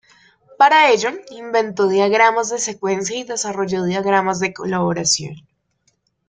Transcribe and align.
Para 0.57 0.89
ello 0.89 1.11
inventó 1.29 1.87
diagramas 1.87 2.49
de 2.49 2.57
secuencia 2.57 3.15
y 3.19 3.23
desarrolló 3.23 3.83
diagramas 3.83 4.39
de 4.39 4.51
colaboración. 4.51 5.47